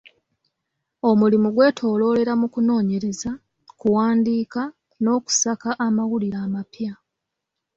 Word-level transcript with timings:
Omulimu 1.09 1.47
gwetoloolera 1.55 2.33
mu 2.41 2.47
kunoonyereza, 2.53 3.31
kuwandiika, 3.79 4.61
n'okusaka 5.01 5.69
amawulire 5.85 6.37
amapya. 6.45 6.93